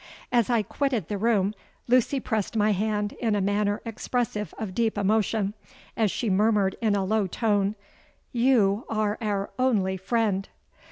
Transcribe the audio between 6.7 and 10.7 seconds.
in a low tone, 'You are our only friend!'